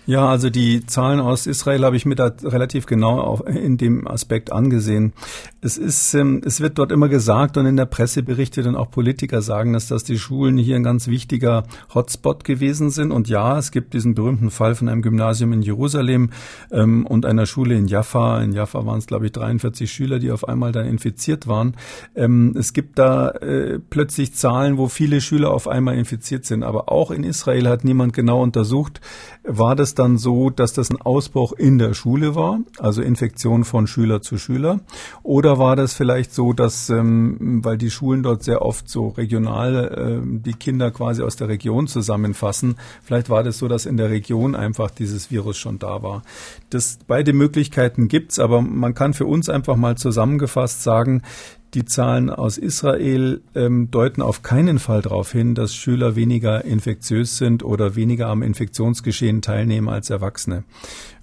[0.08, 4.54] Ja, also die Zahlen aus Israel habe ich mir da relativ genau in dem Aspekt
[4.54, 5.12] angesehen.
[5.60, 8.90] Es ist, ähm, es wird dort immer gesagt und in der Presse berichtet und auch
[8.90, 13.12] Politiker sagen, dass das die Schulen hier ein ganz wichtiger Hotspot gewesen sind.
[13.12, 16.30] Und ja, es gibt diesen berühmten Fall von einem Gymnasium in Jerusalem
[16.72, 18.42] ähm, und einer Schule in Jaffa.
[18.42, 21.76] In Jaffa waren es, glaube ich, 43 Schüler, die auf einmal dann infiziert waren.
[22.16, 26.64] Ähm, es gibt da äh, plötzlich Zahlen, wo viele Schüler auf einmal infiziert sind.
[26.64, 29.02] Aber auch in Israel hat niemand genau untersucht,
[29.44, 33.88] war das dann so, dass das ein Ausbruch in der Schule war, also Infektion von
[33.88, 34.80] Schüler zu Schüler?
[35.24, 40.22] Oder war das vielleicht so, dass, ähm, weil die Schulen dort sehr oft so regional
[40.24, 44.10] äh, die Kinder quasi aus der Region zusammenfassen, vielleicht war das so, dass in der
[44.10, 46.24] Region einfach dieses Virus schon da war?
[46.70, 51.24] Das, beide Möglichkeiten gibt's, aber man kann für uns einfach mal zusammengefasst sagen,
[51.74, 57.38] die Zahlen aus Israel ähm, deuten auf keinen Fall darauf hin, dass Schüler weniger infektiös
[57.38, 60.64] sind oder weniger am Infektionsgeschehen teilnehmen als Erwachsene.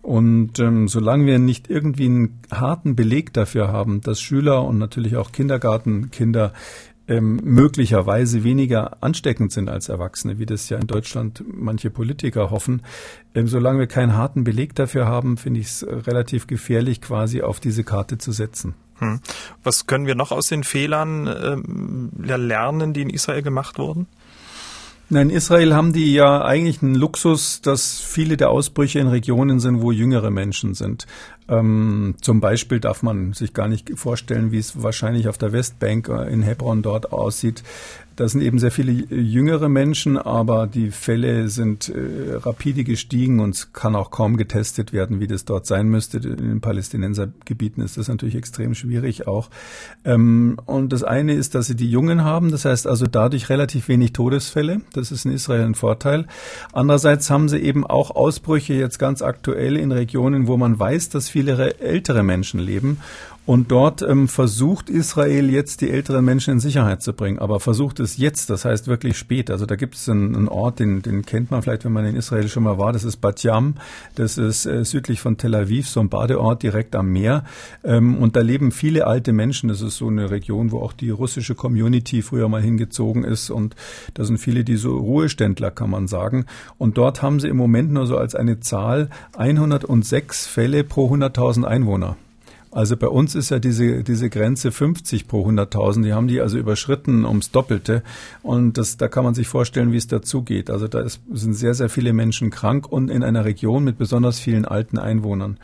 [0.02, 5.16] Und ähm, solange wir nicht irgendwie einen harten Beleg dafür haben, dass Schüler und natürlich
[5.16, 6.52] auch Kindergartenkinder
[7.06, 12.82] ähm, möglicherweise weniger ansteckend sind als Erwachsene, wie das ja in Deutschland manche Politiker hoffen.
[13.34, 17.60] Ähm, solange wir keinen harten Beleg dafür haben, finde ich es relativ gefährlich, quasi auf
[17.60, 18.74] diese Karte zu setzen.
[18.98, 19.20] Hm.
[19.62, 24.06] Was können wir noch aus den Fehlern äh, lernen, die in Israel gemacht wurden?
[25.10, 29.80] in Israel haben die ja eigentlich einen Luxus, dass viele der Ausbrüche in Regionen sind,
[29.80, 31.06] wo jüngere Menschen sind.
[31.48, 36.08] Ähm, zum Beispiel darf man sich gar nicht vorstellen, wie es wahrscheinlich auf der Westbank
[36.08, 37.62] äh, in Hebron dort aussieht.
[38.16, 43.56] Da sind eben sehr viele jüngere Menschen, aber die Fälle sind äh, rapide gestiegen und
[43.56, 46.18] es kann auch kaum getestet werden, wie das dort sein müsste.
[46.18, 49.50] In den Palästinensergebieten ist das natürlich extrem schwierig auch.
[50.04, 53.88] Ähm, und das eine ist, dass sie die Jungen haben, das heißt also dadurch relativ
[53.88, 54.82] wenig Todesfälle.
[54.92, 56.26] Das ist in Israel ein Vorteil.
[56.72, 61.28] Andererseits haben sie eben auch Ausbrüche jetzt ganz aktuell in Regionen, wo man weiß, dass
[61.34, 63.00] viele ältere Menschen leben.
[63.46, 68.00] Und dort ähm, versucht Israel jetzt die älteren Menschen in Sicherheit zu bringen, aber versucht
[68.00, 69.50] es jetzt, das heißt wirklich spät.
[69.50, 72.16] Also da gibt es einen, einen, Ort, den, den kennt man vielleicht, wenn man in
[72.16, 72.94] Israel schon mal war.
[72.94, 73.74] Das ist Bat Yam,
[74.14, 77.44] das ist äh, südlich von Tel Aviv, so ein Badeort direkt am Meer.
[77.84, 79.68] Ähm, und da leben viele alte Menschen.
[79.68, 83.50] Das ist so eine Region, wo auch die russische Community früher mal hingezogen ist.
[83.50, 83.76] Und
[84.14, 86.46] da sind viele, die so Ruheständler, kann man sagen.
[86.78, 91.64] Und dort haben sie im Moment nur so als eine Zahl 106 Fälle pro 100.000
[91.64, 92.16] Einwohner.
[92.74, 96.02] Also bei uns ist ja diese, diese Grenze 50 pro 100.000.
[96.02, 98.02] Die haben die also überschritten ums Doppelte.
[98.42, 100.70] Und das, da kann man sich vorstellen, wie es dazugeht.
[100.70, 104.40] Also da ist, sind sehr, sehr viele Menschen krank und in einer Region mit besonders
[104.40, 105.58] vielen alten Einwohnern.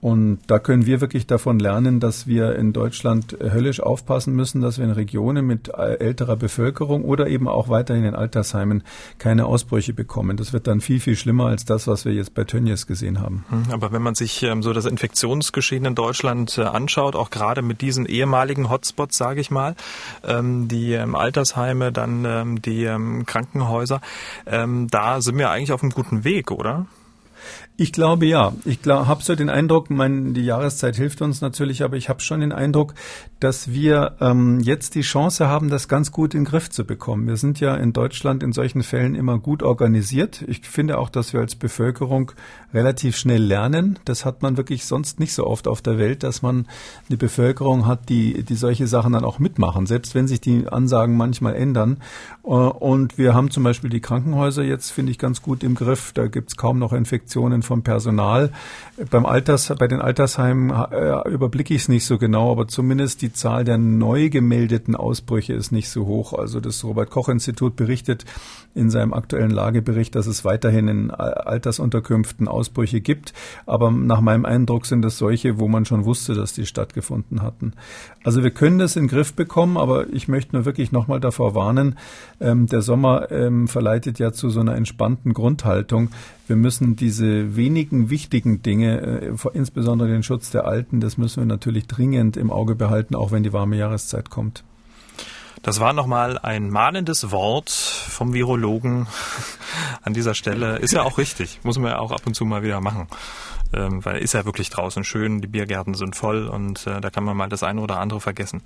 [0.00, 4.78] Und da können wir wirklich davon lernen, dass wir in Deutschland höllisch aufpassen müssen, dass
[4.78, 8.82] wir in Regionen mit älterer Bevölkerung oder eben auch weiterhin in Altersheimen
[9.18, 10.38] keine Ausbrüche bekommen.
[10.38, 13.44] Das wird dann viel, viel schlimmer als das, was wir jetzt bei Tönnies gesehen haben.
[13.50, 17.60] Hm, aber wenn man sich ähm, so das Infektionsgeschehen in Deutschland äh, anschaut, auch gerade
[17.60, 19.74] mit diesen ehemaligen Hotspots, sage ich mal,
[20.24, 22.88] ähm, die ähm, Altersheime, dann die
[23.26, 24.00] Krankenhäuser,
[24.44, 26.86] da sind wir eigentlich auf einem guten Weg, oder?
[27.80, 28.52] Ich glaube ja.
[28.66, 32.40] Ich habe so den Eindruck, mein, die Jahreszeit hilft uns natürlich, aber ich habe schon
[32.40, 32.92] den Eindruck,
[33.40, 37.26] dass wir ähm, jetzt die Chance haben, das ganz gut in den Griff zu bekommen.
[37.26, 40.44] Wir sind ja in Deutschland in solchen Fällen immer gut organisiert.
[40.46, 42.32] Ich finde auch, dass wir als Bevölkerung
[42.74, 43.98] relativ schnell lernen.
[44.04, 46.66] Das hat man wirklich sonst nicht so oft auf der Welt, dass man
[47.08, 51.16] eine Bevölkerung hat, die, die solche Sachen dann auch mitmachen, selbst wenn sich die Ansagen
[51.16, 51.96] manchmal ändern.
[52.44, 56.12] Äh, und wir haben zum Beispiel die Krankenhäuser jetzt, finde ich, ganz gut im Griff.
[56.12, 58.50] Da gibt es kaum noch Infektionen vom Personal.
[59.10, 63.32] Beim Alters, bei den Altersheimen äh, überblicke ich es nicht so genau, aber zumindest die
[63.32, 66.32] Zahl der neu gemeldeten Ausbrüche ist nicht so hoch.
[66.32, 68.24] Also das Robert Koch Institut berichtet
[68.74, 73.32] in seinem aktuellen Lagebericht, dass es weiterhin in Altersunterkünften Ausbrüche gibt.
[73.66, 77.74] Aber nach meinem Eindruck sind es solche, wo man schon wusste, dass die stattgefunden hatten.
[78.24, 81.54] Also wir können das in den Griff bekommen, aber ich möchte nur wirklich nochmal davor
[81.54, 81.96] warnen,
[82.40, 86.10] ähm, der Sommer ähm, verleitet ja zu so einer entspannten Grundhaltung.
[86.46, 91.46] Wir müssen diese wenigen wichtigen Dinge, äh, insbesondere den Schutz der Alten, das müssen wir
[91.46, 94.64] natürlich dringend im Auge behalten, auch wenn die warme Jahreszeit kommt.
[95.62, 99.06] Das war nochmal ein mahnendes Wort vom Virologen
[100.02, 100.78] an dieser Stelle.
[100.78, 103.08] Ist ja auch richtig, muss man ja auch ab und zu mal wieder machen.
[103.74, 107.24] Ähm, weil ist ja wirklich draußen schön, die Biergärten sind voll und äh, da kann
[107.24, 108.62] man mal das eine oder andere vergessen.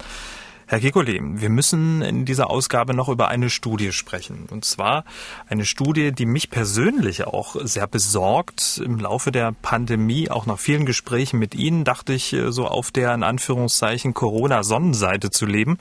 [0.67, 4.47] Herr Kekulé, wir müssen in dieser Ausgabe noch über eine Studie sprechen.
[4.51, 5.05] Und zwar
[5.47, 8.81] eine Studie, die mich persönlich auch sehr besorgt.
[8.83, 12.91] Im Laufe der Pandemie, auch nach vielen Gesprächen mit Ihnen, dachte ich, äh, so auf
[12.91, 15.77] der in Anführungszeichen Corona-Sonnenseite zu leben.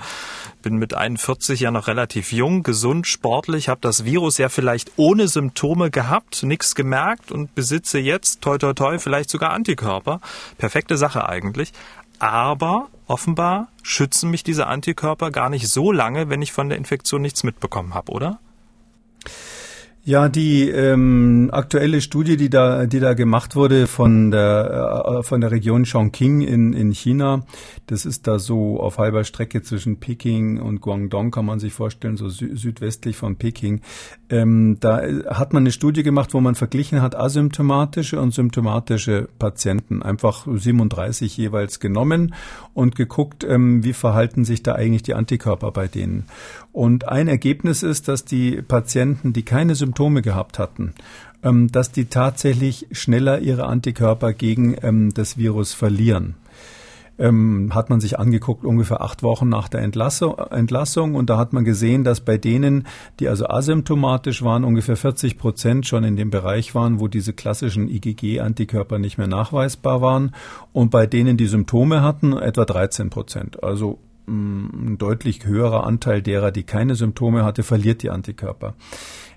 [0.62, 5.30] Bin mit 41 ja noch relativ jung, gesund, sportlich, habe das Virus ja vielleicht ohne
[5.30, 10.20] Symptome gehabt, nichts gemerkt und besitze jetzt, toi toi toi, vielleicht sogar Antikörper.
[10.58, 11.72] Perfekte Sache eigentlich.
[12.24, 17.22] Aber offenbar schützen mich diese Antikörper gar nicht so lange, wenn ich von der Infektion
[17.22, 18.40] nichts mitbekommen habe, oder?
[20.06, 25.40] Ja, die ähm, aktuelle Studie, die da, die da gemacht wurde von der äh, von
[25.40, 27.46] der Region Chongqing in in China,
[27.88, 32.18] das ist da so auf halber Strecke zwischen Peking und Guangdong, kann man sich vorstellen,
[32.18, 33.80] so sü südwestlich von Peking.
[34.30, 40.04] Ähm, da hat man eine Studie gemacht, wo man verglichen hat asymptomatische und symptomatische Patienten,
[40.04, 42.36] einfach 37 jeweils genommen
[42.74, 46.26] und geguckt, ähm, wie verhalten sich da eigentlich die Antikörper bei denen.
[46.74, 50.94] Und ein Ergebnis ist, dass die Patienten, die keine Symptome gehabt hatten,
[51.44, 56.36] ähm, dass die tatsächlich schneller ihre Antikörper gegen ähm, das Virus verlieren.
[57.20, 61.14] Ähm, hat man sich angeguckt, ungefähr acht Wochen nach der Entlassung, Entlassung.
[61.14, 62.88] Und da hat man gesehen, dass bei denen,
[63.20, 67.88] die also asymptomatisch waren, ungefähr 40 Prozent schon in dem Bereich waren, wo diese klassischen
[67.88, 70.34] IgG-Antikörper nicht mehr nachweisbar waren.
[70.72, 73.64] Und bei denen, die Symptome hatten, etwa 13 Prozent.
[73.64, 78.76] Also ein deutlich höherer Anteil derer, die keine Symptome hatte, verliert die Antikörper.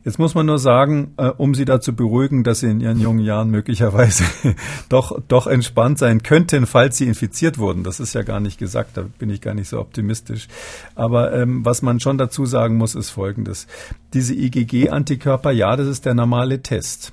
[0.07, 3.01] Jetzt muss man nur sagen, äh, um Sie da zu beruhigen, dass Sie in Ihren
[3.01, 4.23] jungen Jahren möglicherweise
[4.89, 7.83] doch, doch entspannt sein könnten, falls Sie infiziert wurden.
[7.83, 10.47] Das ist ja gar nicht gesagt, da bin ich gar nicht so optimistisch.
[10.95, 13.67] Aber ähm, was man schon dazu sagen muss, ist Folgendes.
[14.15, 17.13] Diese IgG-Antikörper, ja, das ist der normale Test.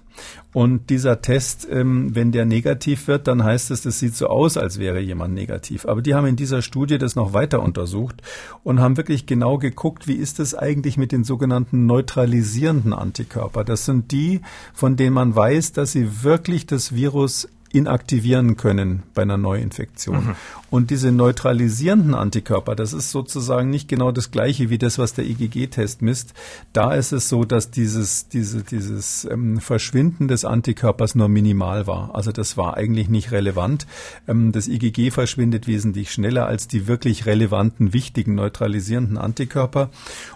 [0.54, 4.56] Und dieser Test, ähm, wenn der negativ wird, dann heißt es, das sieht so aus,
[4.56, 5.86] als wäre jemand negativ.
[5.88, 8.22] Aber die haben in dieser Studie das noch weiter untersucht
[8.64, 13.64] und haben wirklich genau geguckt, wie ist es eigentlich mit den sogenannten neutralisierenden Antikörper.
[13.64, 14.42] Das sind die,
[14.74, 20.28] von denen man weiß, dass sie wirklich das Virus inaktivieren können bei einer Neuinfektion.
[20.28, 20.36] Mhm.
[20.70, 25.26] Und diese neutralisierenden Antikörper, das ist sozusagen nicht genau das gleiche wie das, was der
[25.26, 26.34] IgG-Test misst.
[26.72, 32.14] Da ist es so, dass dieses, diese, dieses ähm, Verschwinden des Antikörpers nur minimal war.
[32.14, 33.88] Also das war eigentlich nicht relevant.
[34.28, 39.90] Ähm, das IgG verschwindet wesentlich schneller als die wirklich relevanten, wichtigen neutralisierenden Antikörper.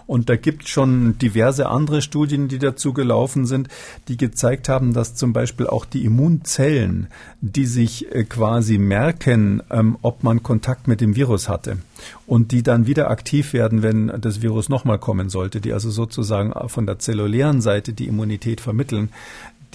[0.06, 3.68] Und da gibt schon diverse andere Studien, die dazu gelaufen sind,
[4.08, 7.08] die gezeigt haben, dass zum Beispiel auch die Immunzellen,
[7.40, 11.78] die sich äh, quasi merken, ähm, ob man man Kontakt mit dem Virus hatte.
[12.26, 16.52] Und die dann wieder aktiv werden, wenn das Virus nochmal kommen sollte, die also sozusagen
[16.68, 19.10] von der zellulären Seite die Immunität vermitteln,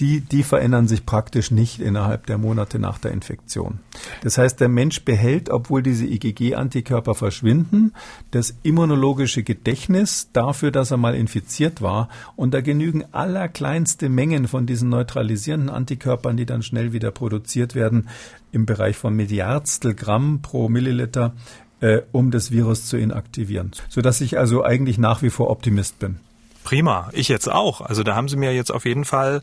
[0.00, 3.78] die, die verändern sich praktisch nicht innerhalb der Monate nach der Infektion.
[4.22, 7.92] Das heißt, der Mensch behält, obwohl diese IgG-Antikörper verschwinden,
[8.32, 12.08] das immunologische Gedächtnis dafür, dass er mal infiziert war.
[12.34, 18.08] Und da genügen allerkleinste Mengen von diesen neutralisierenden Antikörpern, die dann schnell wieder produziert werden,
[18.50, 21.34] im Bereich von Milliardstel Gramm pro Milliliter,
[21.80, 23.70] äh, um das Virus zu inaktivieren.
[23.88, 26.18] Sodass ich also eigentlich nach wie vor Optimist bin.
[26.64, 27.82] Prima, ich jetzt auch.
[27.82, 29.42] Also da haben Sie mir jetzt auf jeden Fall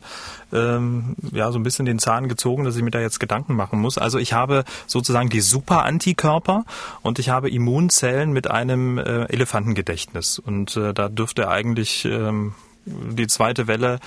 [0.52, 3.80] ähm, ja so ein bisschen den Zahn gezogen, dass ich mir da jetzt Gedanken machen
[3.80, 3.96] muss.
[3.96, 6.64] Also ich habe sozusagen die Super-Antikörper
[7.02, 10.40] und ich habe Immunzellen mit einem äh, Elefantengedächtnis.
[10.40, 12.54] Und äh, da dürfte eigentlich ähm,
[12.84, 14.00] die zweite Welle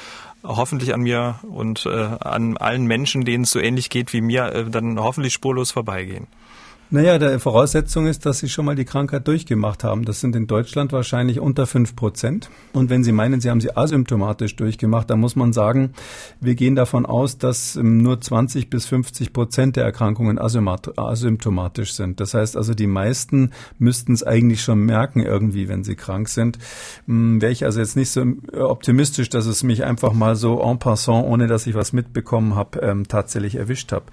[0.44, 4.52] hoffentlich an mir und äh, an allen Menschen, denen es so ähnlich geht wie mir,
[4.54, 6.28] äh, dann hoffentlich spurlos vorbeigehen.
[6.92, 10.06] Naja, der Voraussetzung ist, dass Sie schon mal die Krankheit durchgemacht haben.
[10.06, 12.50] Das sind in Deutschland wahrscheinlich unter fünf Prozent.
[12.74, 15.94] Und wenn Sie meinen, Sie haben sie asymptomatisch durchgemacht, dann muss man sagen,
[16.40, 22.20] wir gehen davon aus, dass ähm, nur 20 bis 50 Prozent der Erkrankungen asymptomatisch sind.
[22.20, 26.60] Das heißt also, die meisten müssten es eigentlich schon merken irgendwie, wenn sie krank sind.
[27.08, 30.78] Hm, wäre ich also jetzt nicht so optimistisch, dass es mich einfach mal so en
[30.78, 34.06] passant, ohne dass ich was mitbekommen habe, ähm, tatsächlich erwischt habe.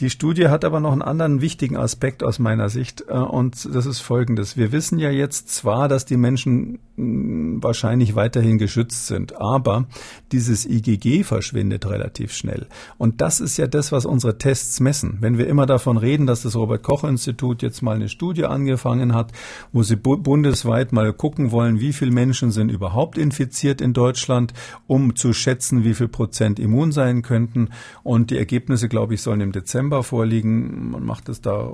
[0.00, 3.68] Die Studie hat aber noch einen anderen wichtigen Aspekt Aspekt aus meiner Sicht äh, und
[3.74, 4.56] das ist folgendes.
[4.56, 9.86] Wir wissen ja jetzt zwar, dass die Menschen mm, wahrscheinlich weiterhin geschützt sind, aber
[10.32, 12.66] dieses IgG verschwindet relativ schnell.
[12.98, 15.18] Und das ist ja das, was unsere Tests messen.
[15.20, 19.14] Wenn wir immer davon reden, dass das Robert Koch Institut jetzt mal eine Studie angefangen
[19.14, 19.32] hat,
[19.72, 24.52] wo sie bu bundesweit mal gucken wollen, wie viele Menschen sind überhaupt infiziert in Deutschland,
[24.86, 27.68] um zu schätzen, wie viel Prozent immun sein könnten.
[28.02, 30.90] Und die Ergebnisse, glaube ich, sollen im Dezember vorliegen.
[30.90, 31.70] Man macht es da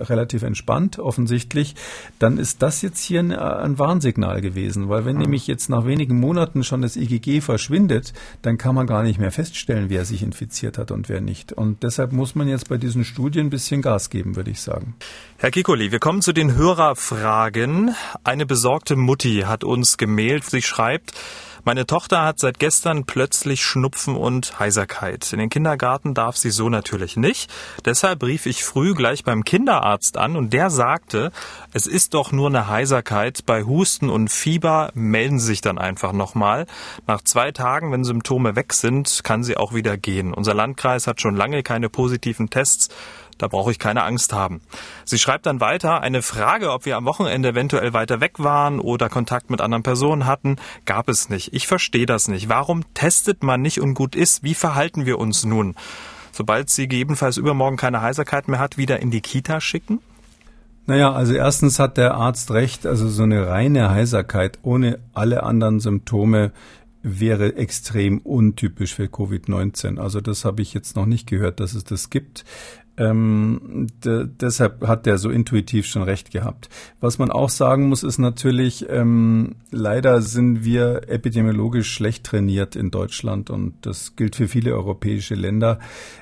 [0.00, 1.74] relativ entspannt, offensichtlich,
[2.18, 6.18] dann ist das jetzt hier ein, ein Warnsignal gewesen, weil wenn nämlich jetzt nach wenigen
[6.18, 10.78] Monaten schon das IgG verschwindet, dann kann man gar nicht mehr feststellen, wer sich infiziert
[10.78, 11.52] hat und wer nicht.
[11.52, 14.94] Und deshalb muss man jetzt bei diesen Studien ein bisschen Gas geben, würde ich sagen.
[15.38, 17.94] Herr Kikoli, wir kommen zu den Hörerfragen.
[18.24, 20.44] Eine besorgte Mutti hat uns gemailt.
[20.44, 21.14] Sie schreibt,
[21.64, 25.32] meine Tochter hat seit gestern plötzlich Schnupfen und Heiserkeit.
[25.32, 27.50] In den Kindergarten darf sie so natürlich nicht.
[27.84, 31.32] Deshalb rief ich früh gleich beim Kinderarzt an und der sagte,
[31.72, 33.44] es ist doch nur eine Heiserkeit.
[33.46, 36.66] Bei Husten und Fieber melden Sie sich dann einfach nochmal.
[37.06, 40.32] Nach zwei Tagen, wenn Symptome weg sind, kann sie auch wieder gehen.
[40.32, 42.88] Unser Landkreis hat schon lange keine positiven Tests.
[43.40, 44.60] Da brauche ich keine Angst haben.
[45.06, 49.08] Sie schreibt dann weiter, eine Frage, ob wir am Wochenende eventuell weiter weg waren oder
[49.08, 51.54] Kontakt mit anderen Personen hatten, gab es nicht.
[51.54, 52.50] Ich verstehe das nicht.
[52.50, 54.42] Warum testet man nicht und gut ist?
[54.42, 55.74] Wie verhalten wir uns nun?
[56.32, 60.00] Sobald sie gegebenenfalls übermorgen keine Heiserkeit mehr hat, wieder in die Kita schicken?
[60.86, 65.80] Naja, also erstens hat der Arzt recht, also so eine reine Heiserkeit ohne alle anderen
[65.80, 66.52] Symptome
[67.02, 69.98] wäre extrem untypisch für Covid-19.
[69.98, 72.44] Also das habe ich jetzt noch nicht gehört, dass es das gibt.
[73.00, 76.68] Ähm, deshalb hat der so intuitiv schon recht gehabt.
[77.00, 82.90] Was man auch sagen muss, ist natürlich, ähm, leider sind wir epidemiologisch schlecht trainiert in
[82.90, 85.78] Deutschland und das gilt für viele europäische Länder.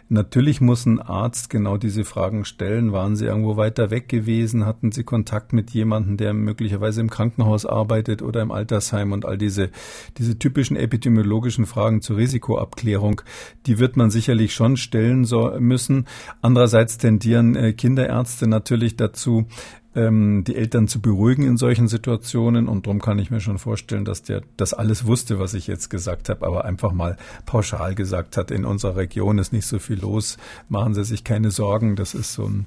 [0.08, 2.92] Natürlich muss ein Arzt genau diese Fragen stellen.
[2.92, 4.64] Waren Sie irgendwo weiter weg gewesen?
[4.64, 9.10] Hatten Sie Kontakt mit jemandem, der möglicherweise im Krankenhaus arbeitet oder im Altersheim?
[9.10, 9.70] Und all diese,
[10.16, 13.20] diese typischen epidemiologischen Fragen zur Risikoabklärung,
[13.66, 16.06] die wird man sicherlich schon stellen so müssen.
[16.40, 16.67] Andererseits
[16.98, 19.46] tendieren äh, Kinderärzte natürlich dazu,
[19.94, 22.68] ähm, die Eltern zu beruhigen in solchen Situationen.
[22.68, 25.88] Und darum kann ich mir schon vorstellen, dass der das alles wusste, was ich jetzt
[25.90, 30.00] gesagt habe, aber einfach mal pauschal gesagt hat, in unserer Region ist nicht so viel
[30.00, 30.36] los,
[30.68, 31.96] machen Sie sich keine Sorgen.
[31.96, 32.64] Das ist so eine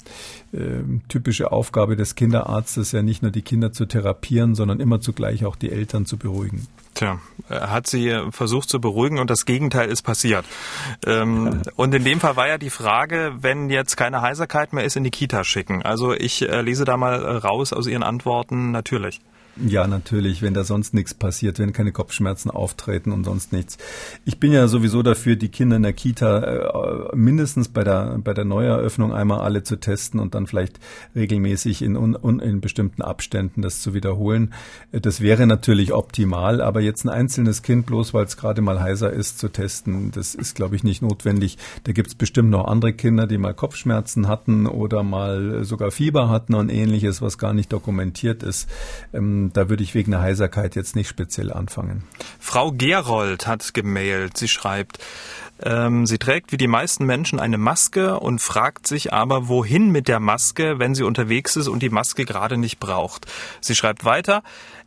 [0.51, 5.45] äh, typische Aufgabe des Kinderarztes, ja nicht nur die Kinder zu therapieren, sondern immer zugleich
[5.45, 6.67] auch die Eltern zu beruhigen.
[6.93, 10.45] Tja, er hat sie versucht zu beruhigen und das Gegenteil ist passiert.
[11.05, 14.95] Ähm, und in dem Fall war ja die Frage, wenn jetzt keine Heiserkeit mehr ist,
[14.95, 15.81] in die Kita schicken.
[15.83, 19.21] Also ich äh, lese da mal raus aus Ihren Antworten, natürlich.
[19.57, 23.77] Ja, natürlich, wenn da sonst nichts passiert, wenn keine Kopfschmerzen auftreten und sonst nichts.
[24.23, 28.33] Ich bin ja sowieso dafür, die Kinder in der Kita äh, mindestens bei der, bei
[28.33, 30.79] der Neueröffnung einmal alle zu testen und dann vielleicht
[31.15, 34.53] regelmäßig in, un, in bestimmten Abständen das zu wiederholen.
[34.93, 39.11] Das wäre natürlich optimal, aber jetzt ein einzelnes Kind, bloß weil es gerade mal heiser
[39.11, 41.57] ist, zu testen, das ist, glaube ich, nicht notwendig.
[41.83, 46.29] Da gibt es bestimmt noch andere Kinder, die mal Kopfschmerzen hatten oder mal sogar Fieber
[46.29, 48.69] hatten und ähnliches, was gar nicht dokumentiert ist.
[49.13, 52.03] Ähm, da würde ich wegen der Heiserkeit jetzt nicht speziell anfangen.
[52.39, 54.37] Frau Gerold hat gemailt.
[54.37, 54.99] Sie schreibt,
[55.63, 60.07] ähm, sie trägt wie die meisten Menschen eine Maske und fragt sich aber, wohin mit
[60.07, 63.27] der Maske, wenn sie unterwegs ist und die Maske gerade nicht braucht.
[63.59, 64.43] Sie schreibt weiter,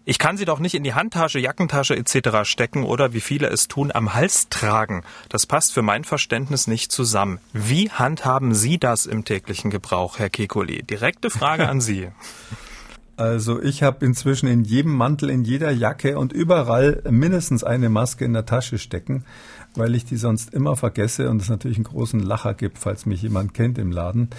[0.07, 2.45] ich kann sie doch nicht in die Handtasche, Jackentasche etc.
[2.49, 5.03] stecken oder wie viele es tun, am Hals tragen.
[5.31, 7.39] Das passt für mein Verständnis nicht zusammen.
[7.55, 10.83] Wie handhaben Sie das im täglichen Gebrauch, Herr Kekoli?
[10.83, 12.09] Direkte Frage an Sie.
[13.17, 18.25] Also ich habe inzwischen in jedem Mantel, in jeder Jacke und überall mindestens eine Maske
[18.25, 19.25] in der Tasche stecken,
[19.77, 23.23] weil ich die sonst immer vergesse und es natürlich einen großen Lacher gibt, falls mich
[23.23, 24.31] jemand kennt im Laden.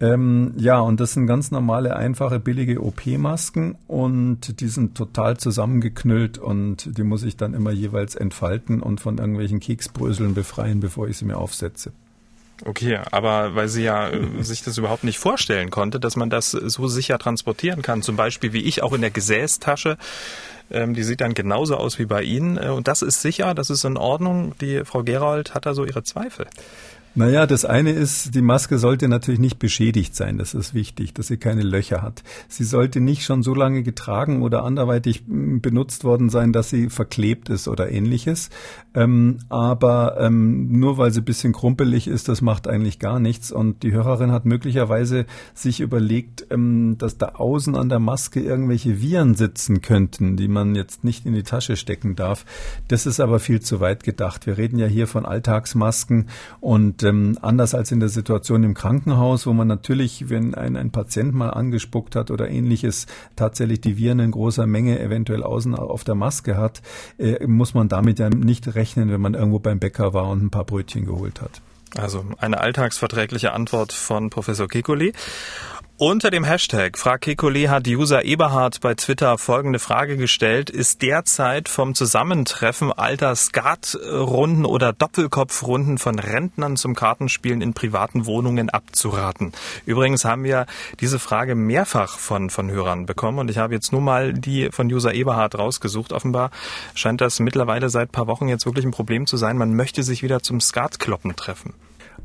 [0.00, 6.36] Ähm, ja, und das sind ganz normale, einfache, billige OP-Masken und die sind total zusammengeknüllt
[6.36, 11.16] und die muss ich dann immer jeweils entfalten und von irgendwelchen Keksbröseln befreien, bevor ich
[11.16, 11.92] sie mir aufsetze.
[12.64, 16.50] Okay, aber weil sie ja äh, sich das überhaupt nicht vorstellen konnte, dass man das
[16.50, 19.96] so sicher transportieren kann, zum Beispiel wie ich auch in der Gesäßtasche.
[20.70, 22.58] Ähm, die sieht dann genauso aus wie bei Ihnen.
[22.58, 24.54] Äh, und das ist sicher, das ist in Ordnung.
[24.60, 26.46] Die Frau Gerold hat da so ihre Zweifel.
[27.18, 30.38] Naja, das eine ist, die Maske sollte natürlich nicht beschädigt sein.
[30.38, 32.22] Das ist wichtig, dass sie keine Löcher hat.
[32.46, 36.90] Sie sollte nicht schon so lange getragen oder anderweitig hm, benutzt worden sein, dass sie
[36.90, 38.50] verklebt ist oder ähnliches.
[38.94, 43.50] Ähm, aber ähm, nur weil sie ein bisschen krumpelig ist, das macht eigentlich gar nichts.
[43.50, 49.02] Und die Hörerin hat möglicherweise sich überlegt, ähm, dass da außen an der Maske irgendwelche
[49.02, 52.44] Viren sitzen könnten, die man jetzt nicht in die Tasche stecken darf.
[52.86, 54.46] Das ist aber viel zu weit gedacht.
[54.46, 56.28] Wir reden ja hier von Alltagsmasken
[56.60, 60.90] und ähm, anders als in der Situation im Krankenhaus, wo man natürlich, wenn ein, ein
[60.90, 66.04] Patient mal angespuckt hat oder ähnliches, tatsächlich die Viren in großer Menge eventuell außen auf
[66.04, 66.82] der Maske hat,
[67.18, 70.50] äh, muss man damit ja nicht rechnen, wenn man irgendwo beim Bäcker war und ein
[70.50, 71.60] paar Brötchen geholt hat.
[71.96, 75.12] Also eine alltagsverträgliche Antwort von Professor Kikuli.
[76.00, 80.70] Unter dem Hashtag Frag Kekulé hat User Eberhard bei Twitter folgende Frage gestellt.
[80.70, 88.70] Ist derzeit vom Zusammentreffen alter Skatrunden oder Doppelkopfrunden von Rentnern zum Kartenspielen in privaten Wohnungen
[88.70, 89.50] abzuraten?
[89.86, 90.66] Übrigens haben wir
[91.00, 94.86] diese Frage mehrfach von, von Hörern bekommen und ich habe jetzt nur mal die von
[94.86, 96.12] User Eberhard rausgesucht.
[96.12, 96.52] Offenbar
[96.94, 99.58] scheint das mittlerweile seit paar Wochen jetzt wirklich ein Problem zu sein.
[99.58, 101.74] Man möchte sich wieder zum Skatkloppen treffen.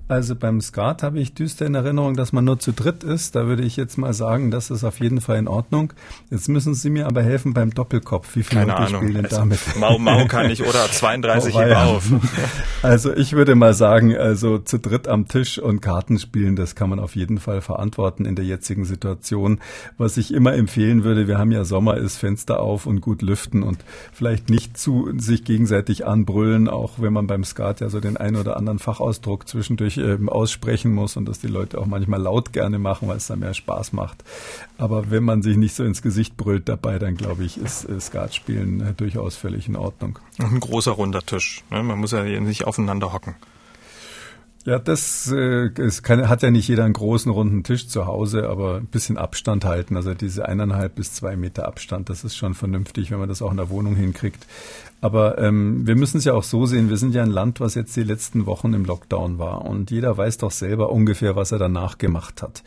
[0.10, 3.36] Also beim Skat habe ich düster in Erinnerung, dass man nur zu dritt ist.
[3.36, 5.94] Da würde ich jetzt mal sagen, das ist auf jeden Fall in Ordnung.
[6.30, 8.36] Jetzt müssen Sie mir aber helfen beim Doppelkopf.
[8.36, 9.60] Wie viele Keine spielen denn also, damit?
[9.80, 12.12] Mau Mau kann ich oder 32 oh, auf.
[12.84, 16.90] Also ich würde mal sagen, also zu dritt am Tisch und Karten spielen, das kann
[16.90, 19.62] man auf jeden Fall verantworten in der jetzigen Situation.
[19.98, 23.64] Was ich immer empfehlen würde, wir haben ja Sommer, ist Fenster auf und gut lüften
[23.64, 23.78] und
[24.12, 28.36] vielleicht nicht zu sich gegenseitig anbrüllen, auch wenn man beim Skat ja so den einen
[28.36, 32.54] oder anderen Fachausdruck zwischendurch natürlich ähm, aussprechen muss und dass die Leute auch manchmal laut
[32.54, 34.24] gerne machen, weil es dann mehr Spaß macht.
[34.78, 38.00] Aber wenn man sich nicht so ins Gesicht brüllt dabei, dann glaube ich, ist äh,
[38.00, 40.20] Skatspielen äh, durchaus völlig in Ordnung.
[40.40, 41.64] Ein großer runder Tisch.
[41.70, 41.84] Ne?
[41.84, 43.36] Man muss ja nicht aufeinander hocken.
[44.66, 45.72] Ja, das äh,
[46.04, 49.66] kann, hat ja nicht jeder einen großen runden Tisch zu Hause, aber ein bisschen Abstand
[49.66, 49.98] halten.
[49.98, 53.52] Also diese eineinhalb bis zwei Meter Abstand, das ist schon vernünftig, wenn man das auch
[53.52, 54.48] in der Wohnung hinkriegt.
[55.04, 57.76] Aber ähm, wir müssen es ja auch so sehen, wir sind ja ein Land, was
[57.76, 59.66] jetzt die letzten Wochen im Lockdown war.
[59.66, 62.64] Und jeder weiß doch selber ungefähr, was er danach gemacht hat.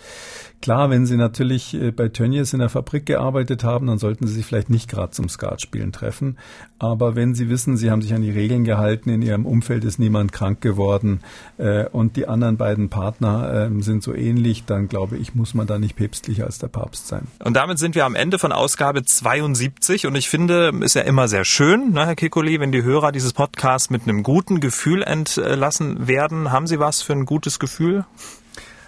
[0.61, 4.35] Klar, wenn Sie natürlich äh, bei Tönnies in der Fabrik gearbeitet haben, dann sollten Sie
[4.35, 6.37] sich vielleicht nicht gerade zum Skatspielen treffen.
[6.79, 9.99] Aber wenn Sie wissen, Sie haben sich an die Regeln gehalten, in Ihrem Umfeld ist
[9.99, 11.21] niemand krank geworden
[11.57, 15.67] äh, und die anderen beiden Partner äh, sind so ähnlich, dann glaube ich, muss man
[15.67, 17.29] da nicht päpstlicher als der Papst sein.
[17.43, 21.29] Und damit sind wir am Ende von Ausgabe 72 und ich finde, ist ja immer
[21.29, 26.09] sehr schön, ne, Herr Kikoli, wenn die Hörer dieses Podcasts mit einem guten Gefühl entlassen
[26.09, 26.51] werden.
[26.51, 28.05] Haben Sie was für ein gutes Gefühl?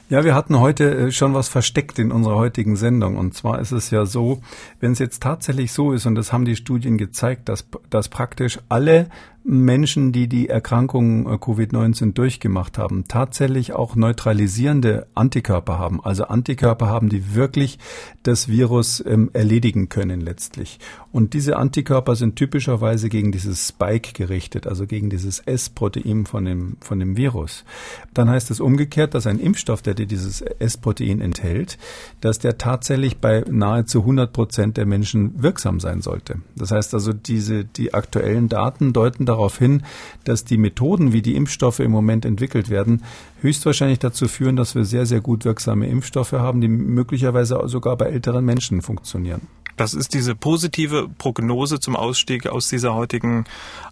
[0.09, 3.16] Ja, wir hatten heute äh, schon was versteckt in unserer heutigen Sendung.
[3.16, 4.41] Und zwar ist es ja so,
[4.80, 8.59] wenn es jetzt tatsächlich so ist, und das haben die Studien gezeigt, dass, dass praktisch
[8.68, 9.09] alle
[9.49, 16.05] Menschen, die die Erkrankung äh, Covid-19 durchgemacht haben, tatsächlich auch neutralisierende Antikörper haben.
[16.05, 17.78] Also Antikörper haben, die wirklich
[18.22, 20.78] das Virus ähm, erledigen können letztlich.
[21.12, 26.76] Und diese Antikörper sind typischerweise gegen dieses Spike gerichtet, also gegen dieses S-Protein von dem,
[26.80, 27.64] von dem Virus.
[28.12, 31.78] Dann heißt es umgekehrt, dass ein Impfstoff, der dieses S-Protein enthält,
[32.20, 36.42] dass der tatsächlich bei nahezu 100 Prozent der Menschen wirksam sein sollte.
[36.55, 39.82] Das heißt also, diese, die aktuellen Daten deuten darauf, darauf hin,
[40.24, 43.05] dass die Methoden, wie die Impfstoffe im Moment entwickelt werden,
[43.41, 48.07] höchstwahrscheinlich dazu führen, dass wir sehr, sehr gut wirksame Impfstoffe haben, die möglicherweise sogar bei
[48.07, 49.43] älteren Menschen funktionieren.
[49.79, 53.45] Das ist diese positive Prognose zum Ausstieg aus dieser heutigen